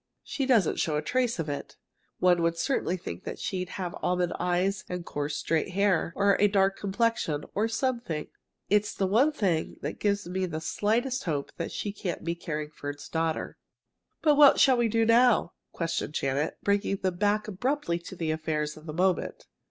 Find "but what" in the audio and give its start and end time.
14.23-14.59